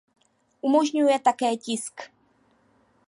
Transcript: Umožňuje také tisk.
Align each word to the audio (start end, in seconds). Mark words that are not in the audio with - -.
Umožňuje 0.65 1.13
také 1.21 1.53
tisk. 1.61 1.97